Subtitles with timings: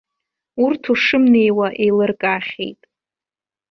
[0.63, 2.81] Урҭ ушымнеиуа еилыркаахьеит.